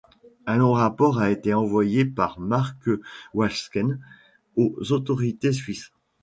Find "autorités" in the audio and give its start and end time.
4.91-5.53